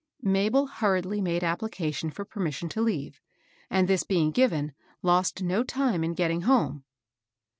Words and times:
Mabel 0.23 0.65
hmriedly 0.67 1.21
made 1.21 1.43
application 1.43 2.09
for 2.09 2.25
permission 2.25 2.67
to 2.69 2.81
leave, 2.81 3.21
and 3.69 3.87
this 3.87 4.01
being 4.01 4.31
given, 4.31 4.73
lost 5.03 5.43
no 5.43 5.63
time 5.63 6.03
in 6.03 6.15
get 6.15 6.29
ting 6.29 6.41
home. 6.41 6.83